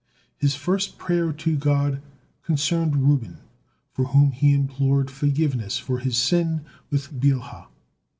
[0.35, 2.01] His first prayer to God
[2.41, 3.37] concerned Reuben,
[3.91, 7.67] for whom he implored forgiveness for his sin with Bilhah.